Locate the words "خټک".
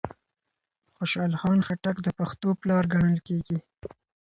1.67-1.97